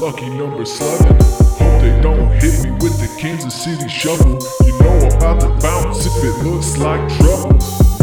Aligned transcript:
lucky 0.00 0.28
number 0.28 0.64
Slevin. 0.64 1.16
Hope 1.58 1.80
they 1.80 2.00
don't 2.02 2.30
hit 2.32 2.64
me 2.64 2.70
with 2.72 2.98
the 3.00 3.08
Kansas 3.18 3.54
City 3.54 3.88
shovel. 3.88 4.38
You 4.64 4.78
know 4.78 4.90
I'm 4.90 5.16
about 5.16 5.40
to 5.40 5.48
bounce 5.60 6.04
if 6.06 6.22
it 6.22 6.44
looks 6.44 6.76
like 6.76 7.00
trouble. 7.16 7.95